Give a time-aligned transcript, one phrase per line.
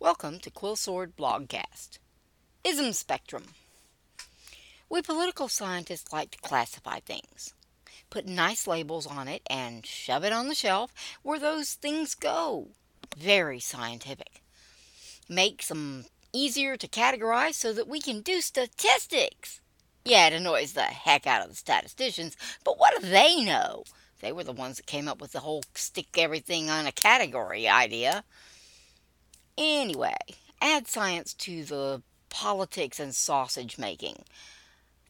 [0.00, 1.98] Welcome to Quill Sword Blogcast.
[2.64, 3.44] Ism Spectrum.
[4.90, 7.54] We political scientists like to classify things,
[8.10, 12.70] put nice labels on it, and shove it on the shelf where those things go.
[13.16, 14.42] Very scientific.
[15.28, 19.60] Makes them easier to categorize so that we can do statistics.
[20.04, 23.84] Yeah, it annoys the heck out of the statisticians, but what do they know?
[24.20, 27.68] They were the ones that came up with the whole stick everything on a category
[27.68, 28.24] idea.
[29.56, 30.16] Anyway,
[30.60, 34.24] add science to the politics and sausage making.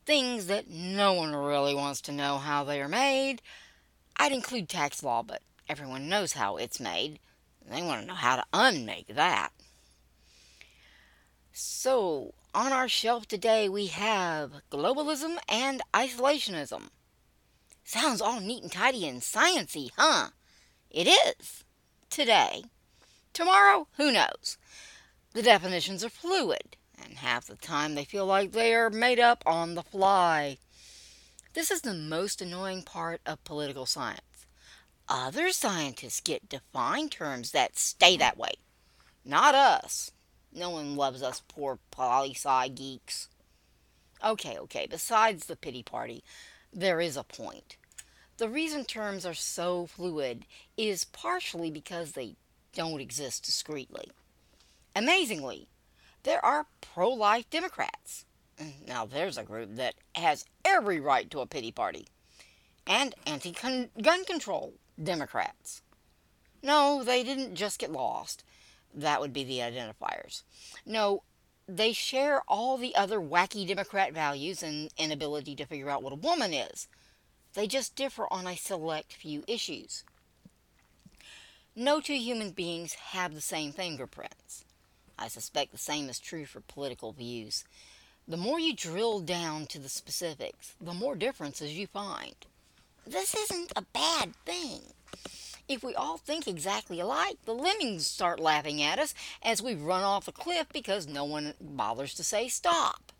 [0.04, 3.40] Things that no one really wants to know how they are made.
[4.16, 7.18] I'd include tax law, but everyone knows how it's made.
[7.66, 9.50] They want to know how to unmake that.
[11.52, 16.88] So, on our shelf today we have globalism and isolationism.
[17.84, 20.28] Sounds all neat and tidy and sciency, huh?
[20.90, 21.64] It is.
[22.10, 22.64] Today.
[23.34, 24.56] Tomorrow, who knows?
[25.32, 29.42] The definitions are fluid, and half the time they feel like they are made up
[29.44, 30.58] on the fly.
[31.52, 34.46] This is the most annoying part of political science.
[35.08, 38.52] Other scientists get defined terms that stay that way.
[39.24, 40.12] Not us.
[40.52, 43.28] No one loves us poor poli sci geeks.
[44.24, 46.22] Okay, okay, besides the pity party,
[46.72, 47.76] there is a point.
[48.36, 50.44] The reason terms are so fluid
[50.76, 52.36] is partially because they
[52.74, 54.10] don't exist discreetly.
[54.96, 55.68] Amazingly,
[56.22, 58.24] there are pro life Democrats.
[58.86, 62.06] Now, there's a group that has every right to a pity party.
[62.86, 65.82] And anti gun control Democrats.
[66.62, 68.44] No, they didn't just get lost.
[68.94, 70.42] That would be the identifiers.
[70.86, 71.22] No,
[71.66, 76.16] they share all the other wacky Democrat values and inability to figure out what a
[76.16, 76.88] woman is.
[77.54, 80.04] They just differ on a select few issues.
[81.76, 84.64] No two human beings have the same fingerprints.
[85.18, 87.64] I suspect the same is true for political views.
[88.28, 92.36] The more you drill down to the specifics, the more differences you find.
[93.04, 94.82] This isn't a bad thing.
[95.66, 100.04] If we all think exactly alike, the lemmings start laughing at us as we run
[100.04, 103.10] off a cliff because no one bothers to say stop.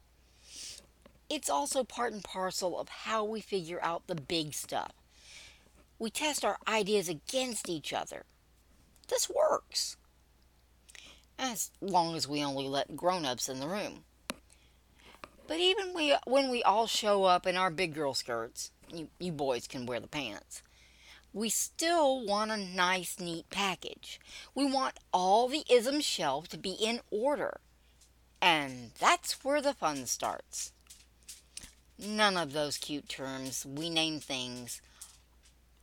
[1.28, 4.92] It's also part and parcel of how we figure out the big stuff.
[5.98, 8.26] We test our ideas against each other
[9.14, 9.96] this works.
[11.38, 14.04] As long as we only let grown ups in the room.
[15.46, 19.30] But even we, when we all show up in our big girl skirts, you, you
[19.30, 20.62] boys can wear the pants,
[21.32, 24.20] we still want a nice, neat package.
[24.54, 27.60] We want all the ism shelf to be in order.
[28.40, 30.72] And that's where the fun starts.
[31.98, 34.80] None of those cute terms we name things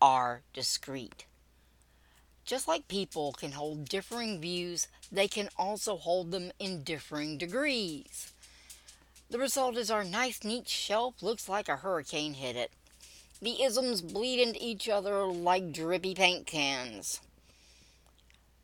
[0.02, 1.26] are discreet.
[2.46, 8.32] Just like people can hold differing views, they can also hold them in differing degrees.
[9.30, 12.72] The result is our nice, neat shelf looks like a hurricane hit it.
[13.42, 17.22] The isms bleed into each other like drippy paint cans.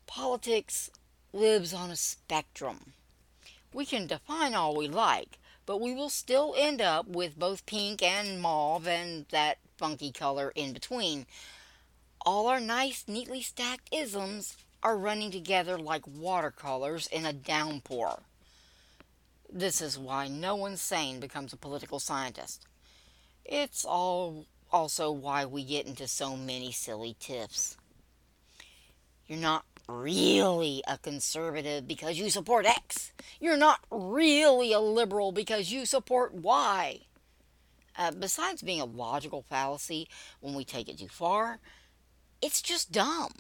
[0.06, 0.92] Politics
[1.34, 2.94] lives on a spectrum.
[3.74, 8.02] We can define all we like, but we will still end up with both pink
[8.02, 11.26] and mauve and that funky color in between
[12.26, 18.20] all our nice, neatly stacked isms are running together like watercolors in a downpour.
[19.52, 22.66] This is why no one sane becomes a political scientist.
[23.46, 27.78] It's all also why we get into so many silly tiffs.
[29.28, 33.14] You're not really a conservative because you support X.
[33.40, 37.00] You're not really a liberal because you support Y.
[37.98, 40.08] Uh, besides being a logical fallacy
[40.40, 41.60] when we take it too far,
[42.42, 43.32] it's just dumb.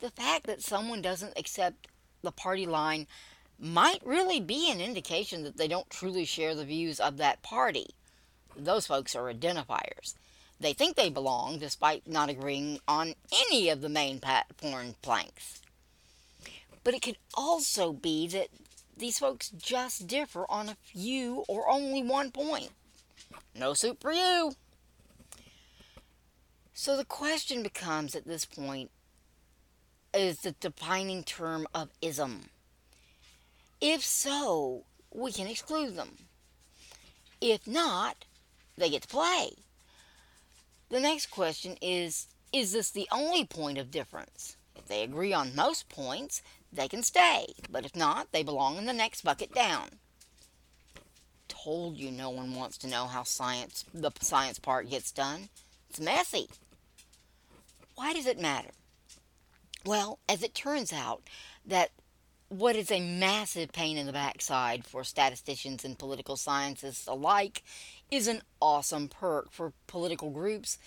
[0.00, 1.88] The fact that someone doesn't accept
[2.22, 3.06] the party line
[3.58, 7.94] might really be an indication that they don't truly share the views of that party.
[8.56, 10.14] Those folks are identifiers.
[10.60, 13.14] They think they belong despite not agreeing on
[13.50, 15.60] any of the main platform planks.
[16.82, 18.48] But it could also be that
[18.96, 22.70] these folks just differ on a few or only one point.
[23.54, 24.52] No soup for you.
[26.84, 28.90] So the question becomes at this point
[30.12, 32.50] is the defining term of ism.
[33.80, 36.10] If so, we can exclude them.
[37.40, 38.26] If not,
[38.76, 39.52] they get to play.
[40.90, 44.58] The next question is Is this the only point of difference?
[44.76, 48.84] If they agree on most points, they can stay, but if not, they belong in
[48.84, 49.88] the next bucket down.
[51.48, 55.48] Told you no one wants to know how science the science part gets done.
[55.88, 56.50] It's messy.
[57.94, 58.70] Why does it matter?
[59.84, 61.22] Well, as it turns out,
[61.64, 61.90] that
[62.48, 67.62] what is a massive pain in the backside for statisticians and political scientists alike
[68.10, 70.78] is an awesome perk for political groups,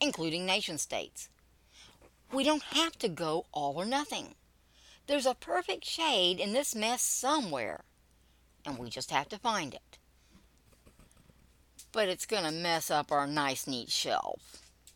[0.00, 1.28] including nation states.
[2.32, 4.34] We don't have to go all or nothing.
[5.06, 7.84] There's a perfect shade in this mess somewhere,
[8.64, 9.98] and we just have to find it.
[11.92, 14.65] But it's going to mess up our nice, neat shelf.